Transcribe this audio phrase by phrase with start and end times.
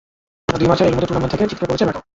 [0.45, 2.03] টানা দুই ম্যাচ হেরে এরই মধ্যে টুর্নামেন্ট থেকে ছিটকে পড়েছে ম্যাকাও।